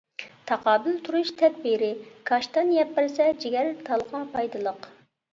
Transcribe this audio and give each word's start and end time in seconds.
تاقابىل 0.51 0.95
تۇرۇش 1.07 1.31
تەدبىرى: 1.41 1.89
كاشتان 2.29 2.71
يەپ 2.75 2.95
بەرسە 2.95 3.27
جىگەر، 3.43 3.69
تالغا 3.91 4.23
پايدىلىق. 4.33 4.89